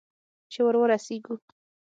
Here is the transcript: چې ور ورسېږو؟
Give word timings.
چې 0.51 0.59
ور 0.65 0.75
ورسېږو؟ 0.79 1.35